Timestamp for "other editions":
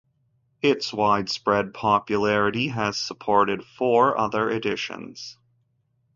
4.17-5.37